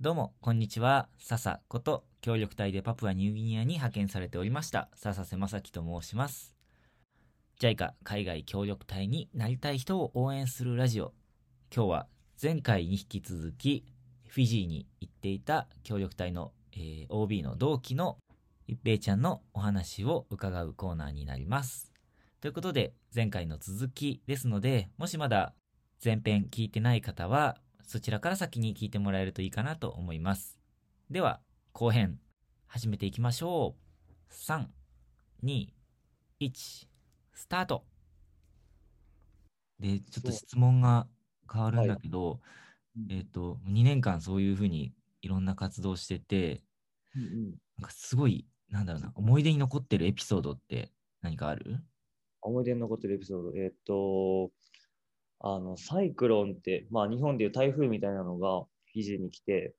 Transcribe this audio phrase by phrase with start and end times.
[0.00, 1.08] どうも、こんにちは。
[1.18, 6.54] 笹こと協力隊でパプアニューギニアに派遣されておりました、笹瀬正樹と申します。
[7.58, 11.14] JICA 海外協力隊になりたい人を応援するラジオ。
[11.74, 12.06] 今日は
[12.40, 13.86] 前回に引き続き、
[14.28, 18.18] フィジーに行っていた協力隊の、えー OB の同期の
[18.68, 21.90] 一平ちゃんのお話を伺うコーナーになります。
[22.40, 25.54] ということで、前回の続きですので、もしまだ
[26.04, 27.56] 前編聞いてない方は、
[27.88, 30.60] そちらから先に聞いてもらえるといいかなと思います。
[31.10, 31.40] では、
[31.72, 32.20] 後編、
[32.66, 33.76] 始めていきましょ
[34.30, 34.30] う。
[34.30, 34.66] 3、
[35.42, 35.68] 2、
[36.38, 36.86] 1、
[37.32, 37.86] スタート
[39.80, 41.06] で、ちょっと質問が
[41.50, 42.42] 変わるんだけど、
[42.94, 46.62] うんえっ、と、2年間そういうふうにいろんな活動してて、
[47.16, 51.78] うんうんなんかすごい、なんだろうな、思い出に残ってるエピソードって何かある？
[52.42, 53.52] 思い出に残ってるエピソード。
[53.56, 54.52] えーっと、
[55.40, 59.74] あの、サイクロンって、まあ日本でいう台風みたいなのがフィジーに来て、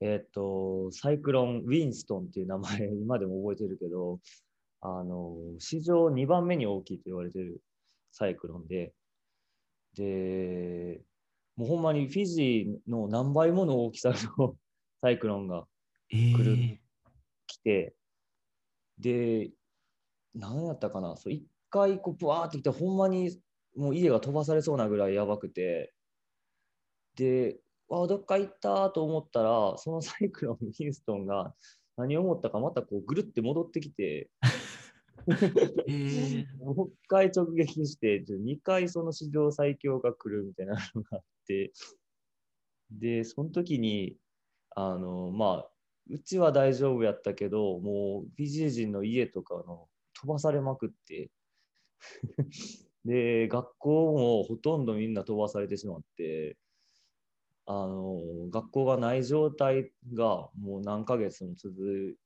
[0.00, 4.20] えっと、サイクロン・ウィンストンっていう名前、 今でも覚えてるけど、
[4.80, 7.60] あの、史上2番目に大きいと言われてる
[8.12, 8.94] サイクロンで、
[9.94, 11.02] で、
[11.56, 14.56] もうほんまにフィジーの何倍もの大きさの
[15.02, 15.66] サイクロンが
[16.10, 16.78] えー、
[17.46, 17.94] 来て、
[18.98, 19.50] で、
[20.34, 23.42] 何やったかな、そう一回こう、ブワーって来て、ほんまに
[23.78, 25.94] もう家が飛ばされそうなぐらいやばくて、
[27.16, 27.58] で、
[27.90, 31.54] あどっか行ったと思ったら、そのサイクロン、ウィンストンが
[31.96, 34.30] 何を思ったか、またこうぐるって戻ってきて、
[35.88, 35.92] え。
[35.92, 41.72] ー、もう一回直撃して、2回その史上最強が来るみたいなのがあって、
[42.90, 44.16] で、その時に、
[44.70, 45.70] あの、まあ、
[46.10, 51.30] うちは大丈夫やったけど、もうフィジー人の家とかの飛ばされまくって、
[53.04, 56.56] で、学校もほとんどみんな飛ばされてしまって、
[57.66, 62.16] あの、学校がない状態がもう何ヶ月も続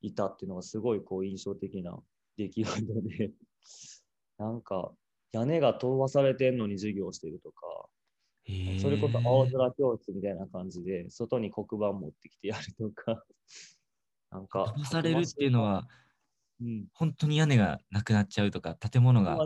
[0.00, 1.98] いたっていうのがすごいこう印象的な
[2.36, 3.32] 出来事で、
[4.38, 4.92] なんか
[5.32, 7.88] 屋根が飛ばされてんのに授業してるとか、
[8.48, 13.24] えー、それこそ青空教室みたいな感じで、外に黒板持ってきてやるとか、
[14.30, 14.64] なんか。
[14.66, 15.88] 飛ばされるっていうのは、
[16.60, 19.38] うん、本当に屋根がなくなっちゃうとか、建物が。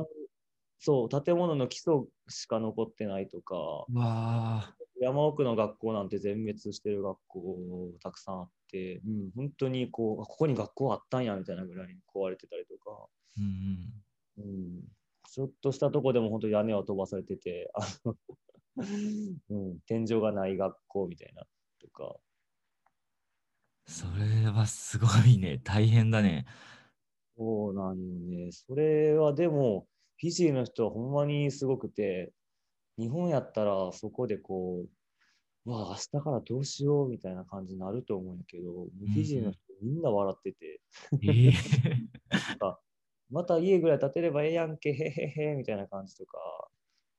[0.81, 1.95] そう、建物の基礎
[2.29, 3.55] しか残ってないとか、
[3.93, 14.53] うわ山奥の学校なんて全滅してる学校たくさんあって、うん、本当にこう、あここに学校あったんやみたいなぐらいに壊れてたりとか、ーうんうん。
[14.53, 14.83] うん、
[15.31, 18.17] ちょっとしたとこでも本当屋根は飛ばされてて、あの
[19.51, 21.45] うん、天井がない学校みたいな
[21.79, 22.17] とか、
[23.87, 25.59] それはすごいね。
[25.59, 26.47] 大変だね。
[27.37, 28.53] そうなんよね。
[28.53, 29.89] それはでも、
[30.21, 32.33] フィジーの人はほんまにすごくて、
[32.99, 38.71] 日本やったらそこでこう、うわあ、明日からどうしようみたいな感じになると思うんやけど、
[39.15, 40.81] フィジーの人みんな笑ってて、
[41.23, 41.53] えー、
[43.31, 46.39] また家ぐらい建てればええやんけ、へへへみたいな感じとか、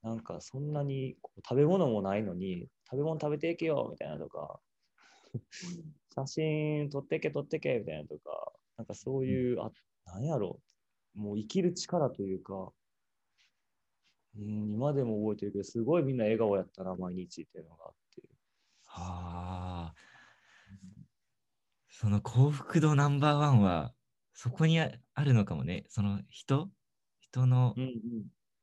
[0.04, 1.16] なんかそんなに
[1.48, 4.60] 食べ物もないのに、食べ物食べていけよみたいなとか、
[6.14, 9.72] 写真撮ってけ撮ってけみたいなとか、なんかそういう、あ、
[10.06, 10.60] なんやろ
[11.16, 12.72] う、もう生きる力というか、
[14.38, 18.22] うん、今でも覚えてるけど、すごいみんな笑顔やったな、毎日っていうのがあって。
[18.86, 19.96] はあ。
[21.90, 23.94] その幸福度ナンバーワンは、
[24.34, 25.86] そこにああるのかもね。
[25.88, 26.70] その人？
[27.20, 27.92] 人のうんうん。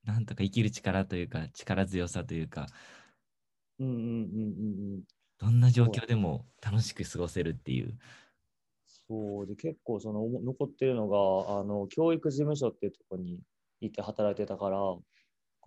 [0.04, 2.66] なんとか生きる力というか、力強さというか、
[3.78, 5.02] うんうんうんうんうん。
[5.38, 7.98] どんな状況でも楽しく過ごせるっていう。
[8.86, 13.40] そうで結構その残ってるのがあの教育事務所っていうところに
[13.80, 14.78] いて働いてたから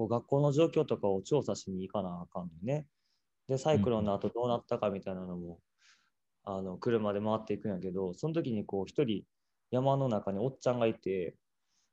[0.02, 2.88] こう学校の状況とかを調査しに行かなあかんのね。
[3.48, 5.60] でサイクロンの後どうなったかみたいなのも、
[6.44, 9.24] あの車で回っていくんやけどその時にこう一人
[9.70, 11.36] 山の中におっちゃんがいて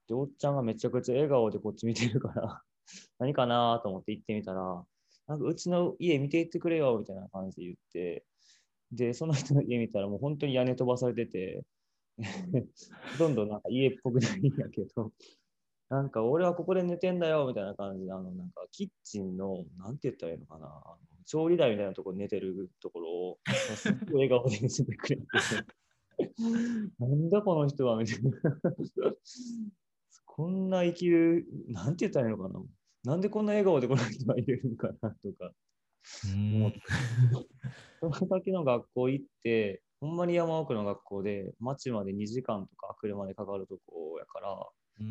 [0.09, 2.63] でおっちゃんがめちゃくちゃ笑顔でこっち見てるから
[3.19, 4.85] 何かなと思って行ってみたら
[5.27, 8.25] なんかうちの家見ていってくれよみたいな感じで言って
[8.93, 11.63] で、その人の家見たらもう本当に屋根飛ばされてて、
[13.13, 15.13] ほとんどなんか家っぽくないんやけど、
[15.91, 23.39] なんか俺はここで寝てんだよみたいな感じで、あのなんかキッチンの、なんて言ったらいいのかな、あの調理台みたいなところに寝てるところを、
[23.75, 25.23] すっごい笑顔で見せてくれて、
[26.99, 28.33] なんだこの人はみたいな。
[30.27, 32.63] こんな生きる、なんて言ったらいいのかな。
[33.05, 35.47] なんでこんな笑顔でこの人はいるのかなとか。
[35.47, 36.73] うーん
[38.01, 44.59] その先の学校行って、ほんまに山奥の学校で、町まで2時間とか車でかかるとこやから、うん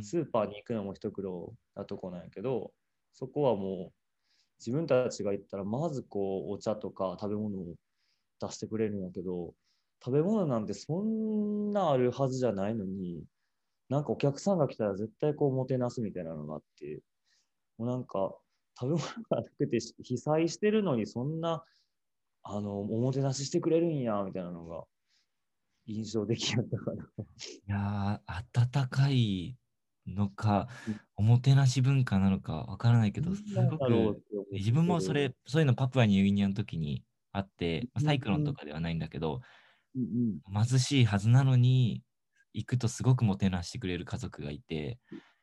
[0.02, 2.72] スーパーに行くのも一苦労なとこなんやけど、
[3.14, 3.94] そこはも
[4.60, 7.76] 自分たちが行ったら、まずこう、お茶とか食べ物を
[8.42, 9.54] 出してくれるんやけど、
[10.04, 13.24] 食べ物なんてそんなあるはずじゃないのに、
[13.90, 17.02] なんかお客さんが来たら絶対こう、もてなすみたいなのがあって、
[17.78, 18.38] もうなんか、
[18.80, 21.64] 食べ物がなくて被災してるのに、そんな、
[22.44, 24.86] あの、おもてなししてくれるんや、みたいなのが
[25.86, 27.04] 印象的やったかな。
[27.06, 29.58] いやー、温かい
[30.08, 39.42] のかうん、おもてなし文化なのかわからないけど、すごく、自分もそれ、そういうのパプアニューギニアの時にあって、うんサイクロンとかではないんだけど、
[39.96, 42.04] うんうん、貧しいはずなのに、
[42.54, 45.00] 行くとすごくもてなしてくれる家族がいて、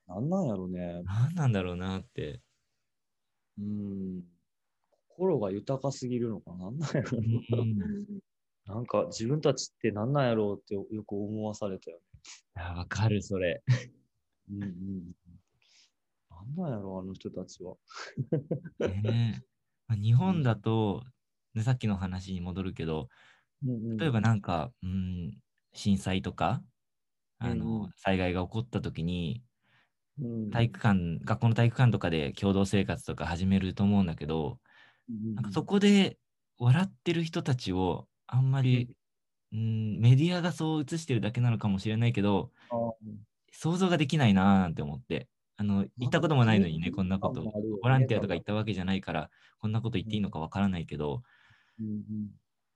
[0.07, 1.03] なんなんやろね。
[1.05, 2.41] 何なんだろうなって。
[3.59, 4.23] うん。
[5.09, 6.65] 心が豊かすぎるのかな。
[6.65, 7.87] なんなんやろうんな。
[8.67, 11.99] なんか自分たちってなんなんやろうってよく思わされたよ
[12.57, 13.63] いやわかる、それ。
[14.49, 14.57] ね。
[14.57, 15.13] うんうん。
[16.31, 17.77] なんなんやろう、あの人たちは。
[18.89, 19.47] ねえ
[19.87, 21.03] まあ日本だと、
[21.55, 23.09] ね、さっきの話に戻るけど、
[23.99, 25.39] 例えばなんか、うん、
[25.73, 26.63] 震災とか、
[27.39, 29.43] あのん、災害が起こった時に、
[30.21, 34.59] うん、体育館、学校の体育館とかで共同生活とか始めると思うんだけど、
[35.09, 36.19] うんなんかそこで
[36.59, 38.89] 笑ってる人たちをあんまり、
[39.53, 42.53] うん、メディアがそう映してるだけなのかもしれないけど、
[43.55, 45.29] 想像ができないなーなんて思って。
[45.57, 47.43] あの、行ったこともないのにね、こんなこと。
[47.43, 51.23] ボランティアとか行ったわけじゃないから、こんなこと言っていいのかわからないけど、
[51.81, 52.31] うん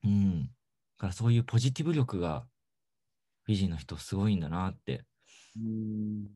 [0.04, 0.42] うん。
[0.44, 0.48] だ
[0.98, 2.46] からそういうポジティブ力が、
[3.42, 5.04] フィジーの人すごいんだなって。
[5.56, 6.28] うんうん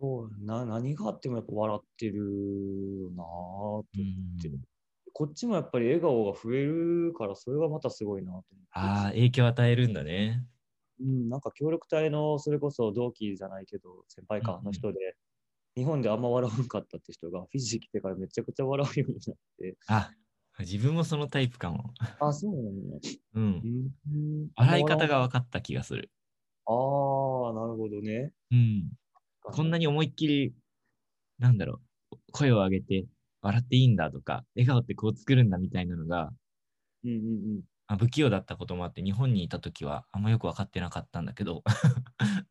[0.00, 4.60] そうな、何があってもやっぱ笑ってるよなぁとう思ってん。
[5.12, 8.48] こっちもやっぱり笑顔が増えるから、それがまたすごいなと思って。
[8.70, 10.46] ああ、影響与えるんだね。
[11.00, 15.16] うん、なんか協力隊のそれこそ同期じゃないけど、先輩かうんうんの人で、
[15.76, 20.10] 日本であんま笑わんかったって人が、フィジー来てからめちゃくちゃ笑うようになって、あ、
[20.60, 21.92] 自分もそのタイプかも。
[22.18, 23.00] あ、そうなのね。
[23.34, 23.90] うん。
[24.12, 26.10] うん、笑い方があ分かった気がする。
[26.66, 28.32] あー、なるほどね。
[28.50, 28.90] うん。
[29.42, 30.52] こんなに思いっきり、
[31.38, 31.80] なんだろ
[32.12, 33.06] う、声を上げて
[33.40, 36.30] 笑っていいんだとか、笑顔ってこう作るんだみたいなのが、
[37.04, 41.64] うんうんまあ、不器用だったこともあって、日本にいた時はあんまよく分かってなかったんだけど、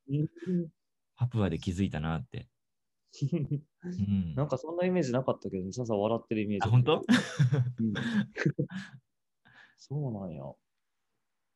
[0.09, 0.27] うん。
[1.15, 2.49] パプアで気づいたなって。
[3.21, 4.35] うん。
[4.35, 6.67] なんかそんなイメージなかったけど、ささ笑ってるイメージ。
[6.67, 6.95] あ、本当？
[6.95, 7.93] うん
[9.77, 10.43] そうなんや。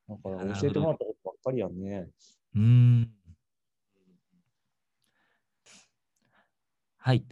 [0.08, 0.30] なんか
[0.62, 2.10] 教えてもらったことばっかりやんね。
[2.56, 3.12] うーん。
[6.96, 7.26] はい。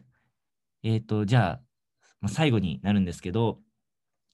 [0.83, 1.62] えっ、と、じゃあ、
[2.19, 3.62] まあ、最後になるんですけど、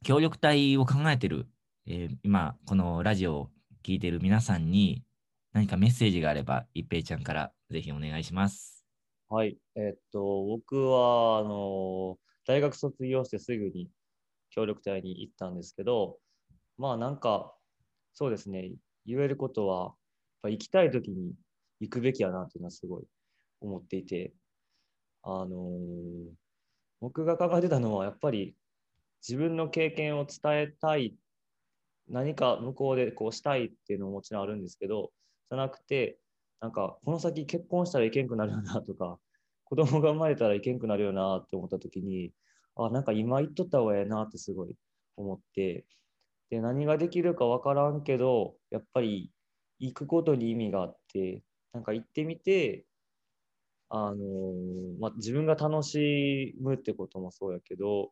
[0.03, 1.47] 協力隊を考えてる、
[1.89, 3.49] えー今、このラジオを
[3.81, 5.05] 聞いてる皆さんに
[5.53, 8.85] 何かメッセージがあれば、一平ちゃんからぜひお願いします。
[9.29, 9.57] はい。
[9.75, 13.89] えっと、僕は、あの、大学卒業してすぐに
[14.49, 16.17] 協力隊に行ったんですけど、
[16.77, 17.55] まあなんか、
[18.11, 18.73] そうですね、
[19.05, 19.93] 言えることは、やっ
[20.41, 21.35] ぱ行きたい時に
[21.79, 23.03] 行くべきやなっていうのはすごい
[23.61, 24.33] 思っていて、
[25.23, 25.69] あの
[26.99, 28.57] 僕が考えてたのは、やっぱり
[29.25, 31.15] 自分の経験を伝えたい、
[32.09, 35.12] 何か向こうでこうしたいっていうのももちろんあるんですけど、
[35.50, 36.19] じゃなくて、
[36.62, 39.19] なんかこの先結婚したらいけんくなるよなとか、
[39.65, 42.33] 子供が生まれたらいけんくなるよなって思った時に、
[42.75, 44.75] あ、なんか今言っとった方がええなってすごい
[45.18, 45.86] 思って、
[46.50, 49.31] で、何ができるかわからんけど、やっぱり
[49.80, 52.85] 行くことに意味があって、なんか行ってみて、
[53.90, 58.11] あのーまあ、自分が楽しむってこともそうやけど、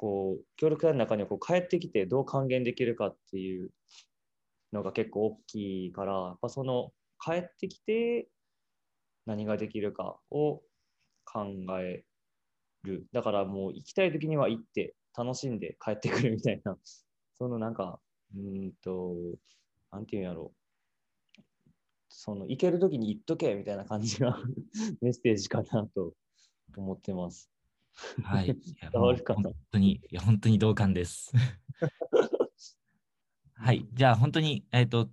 [0.00, 3.70] こう、協力隊の中にはこう帰ってきてどう還元できるかっていう
[4.72, 6.90] のが結構大きいから、やっぱその
[7.22, 8.26] 帰ってきて
[9.26, 10.62] 何ができるかを
[11.26, 11.44] 考
[11.82, 12.02] え
[12.82, 13.08] る。
[13.12, 16.78] だからもう行きたい時には行って楽しんで帰ってくるみたいな、
[17.36, 18.00] そのなんか、
[18.34, 19.14] うんと、
[19.92, 21.42] なんていうんやろう。
[22.08, 24.34] その行ける時に行っとけみたいな感じが
[25.02, 26.14] メッセージかなと
[26.74, 27.50] 思ってます。
[28.22, 28.56] はい。
[28.92, 29.16] 本
[29.70, 31.32] 当に、いや、本当に同感です。
[33.54, 33.86] はい。
[33.92, 35.10] じゃあ、本当に、えっ、と、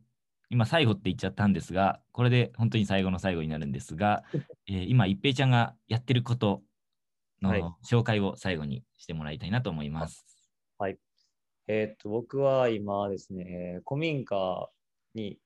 [0.50, 4.24] 今、最後って言っちゃったんですが、これで本当に最後の最後になるんですが、
[4.68, 6.64] えー今、一平ちゃんがやってること
[7.42, 10.26] はいの紹介を最後にしてもらいたいなと思います。
[11.70, 14.70] えーっと、僕は今ですね、古民家
[15.14, 15.38] に、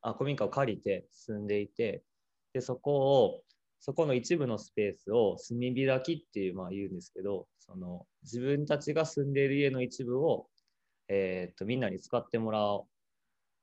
[0.00, 2.02] あ、古民家を借りて住んでいて、
[2.52, 3.42] で、そこを、
[3.80, 10.48] そこの一部のスペースを炭開きっていう、まあ言うんですけど、その自分たちが住んでいる家の一部を、
[11.08, 12.84] えーっと、みんなに使ってもらっ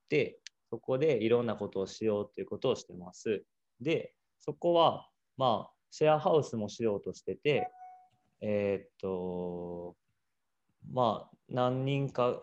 [0.10, 3.43] て、そこでいろんなことをしようっていうことをしてます。
[3.81, 7.69] で、そこは、まあ、シェアハウスもしようとしてて、
[8.41, 9.95] えーっと、
[10.91, 12.41] まあ、何人か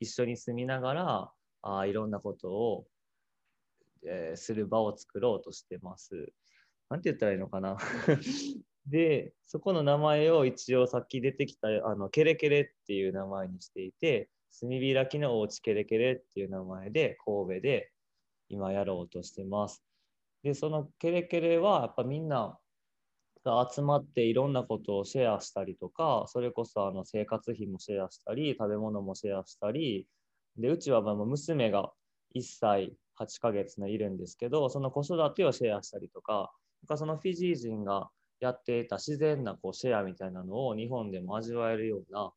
[0.00, 2.86] 一緒に住みながら、あいろんなことを、
[4.06, 6.32] えーする場を作ろうとしてます。
[6.90, 7.76] なんて言ったらいいのかな。
[8.86, 17.92] で、そこの名前を一応さっき出てきた、あの、ケレケレっていう名前にしていて、炭開きのおうちケレケレっていう名前で神戸で
[18.48, 19.84] 今やろうとしてます。
[20.42, 22.58] で、そのケレケレはやっぱみんな
[23.44, 30.06] が集まっていろんなことをシェアしたりとか、それこそあの生活費もシェアしたり、食べ物もシェアしたり、
[30.56, 31.92] で、うちはまあ娘が
[32.34, 36.52] 1歳8ヶ月のいるんですけど、その子育てをシェアしたりとか、
[36.86, 42.32] かそのフィジー人がやっていた自然なこうシェアみたいなのを日本でも味わえるような、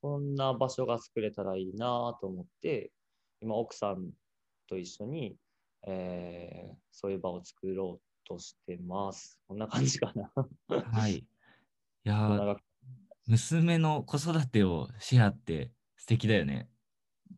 [0.00, 2.92] そんな場所が作れたらいいなと思って、
[3.40, 4.10] 今奥さん
[4.68, 5.36] と一緒に、
[5.86, 9.40] えーそういう場を作ろうとしてます。
[9.48, 10.30] こんな感じかな。
[10.68, 11.16] はい。
[11.16, 11.24] い
[12.04, 12.56] や
[13.26, 16.68] 娘の子育てをシェアって素敵だよね。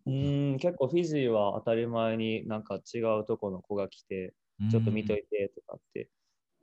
[0.07, 4.35] うーん、結構フィジーは当たり前になんか違うとこの子が来て、
[4.71, 6.09] ちょっと見とうんいてとかって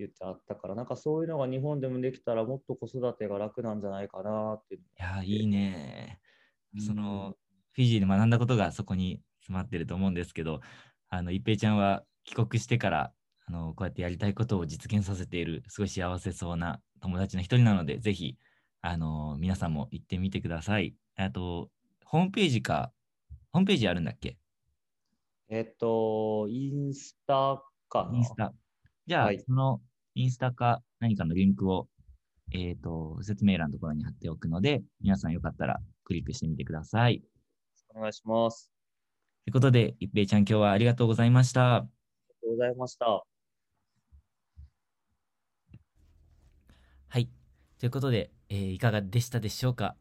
[0.02, 6.20] 言ってあったから、なんかそういうのが日本でもできたらもっと子育てが楽なんじゃないかなっていやー、いいね。
[6.74, 7.38] うんその、
[7.74, 10.62] フィジーで学んだことがそこに詰まってると思うんですけど、
[11.10, 13.14] あの、一平ちゃんは帰国してから、
[13.46, 18.38] あの、こうやってやりたいことを実現させている、すごい幸せそうな友達の一人なので、ぜひ、
[18.82, 20.96] あの、皆さんも行ってみてください。
[21.18, 21.72] あと、
[22.06, 22.94] ホームページか、
[23.54, 24.38] ホームページあるんだっけ？
[25.50, 28.54] えっと、インスタかなインスタ。
[29.08, 29.82] じゃあ、はいその
[30.16, 31.88] インスタか何かのリンクを、
[32.52, 37.24] えっ、と、説明欄のところに貼っておくので、皆さんよかったらクリックしてみてください。
[37.96, 38.72] お願いします。
[39.46, 41.76] ということで、一平ちゃん今日はありがとうございました。
[41.76, 41.90] ありが
[42.42, 43.24] とうございました。
[47.08, 47.30] はい。
[47.80, 49.96] ということで、えーいかがでしたでしょうか？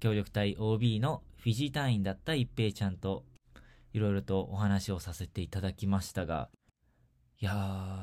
[0.00, 3.24] 協力隊 OB のフィジー隊員だった一平ちゃんと、
[3.92, 6.48] いろいろとお話をさせていただきましたが、
[7.40, 8.01] いやー、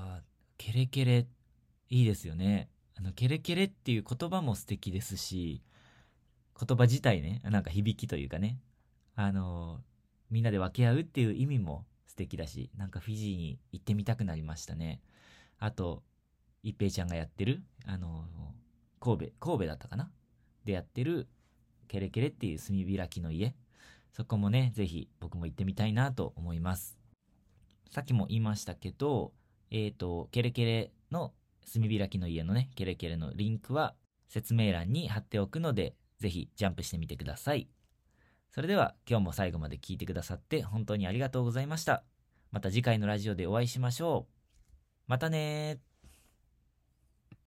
[0.70, 1.26] ケレケレ、
[1.90, 2.70] いいですよね。
[2.96, 5.64] あの、ケレケレっていう言葉も素敵ですし、
[6.64, 8.60] 言葉自体ね、なんか響きというかね、
[9.16, 9.80] あの
[10.30, 15.02] みんなで分け合うっていう意味も素敵だし、なんかフィジーに行ってみたくなりましたね。
[15.58, 16.04] あと、
[16.62, 18.26] 一平ちゃんがやってる、あの
[19.00, 20.12] 神戸、神戸だったかな？
[20.66, 21.28] でやってる、
[21.88, 23.56] ケレケレっていう炭開きの家。
[24.12, 27.00] そこもね、ぜひ僕も行ってみたいなと思います。
[27.90, 29.34] さっきも言いましたけど、
[29.72, 31.34] えっ、と、ケレケレの
[31.72, 33.96] 炭開きの家のね、ケレケレのリンクは
[34.28, 37.70] 説明欄に貼っておくので、ぜひジャンプしてみてください。
[38.52, 42.04] それでは今日も最後まで聞いてくださって本当にありがとうございました。
[42.52, 44.34] また次回のラジオでお会いしましょう。
[45.08, 45.89] またねー。